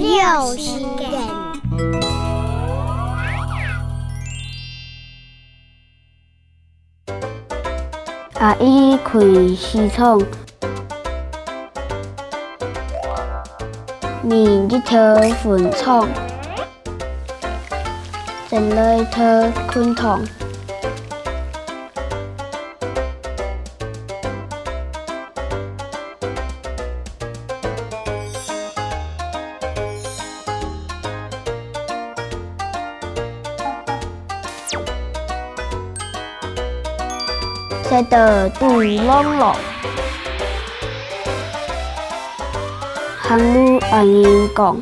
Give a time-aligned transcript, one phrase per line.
[0.00, 1.10] 有时间。
[8.38, 9.20] 阿姨开
[9.54, 10.18] 西窗，
[14.22, 16.08] 面一条粉窗，
[18.48, 19.22] 整了一条
[19.70, 19.94] 昆
[37.90, 39.56] 在的杜朗朗，
[43.18, 44.80] 行路阿英讲。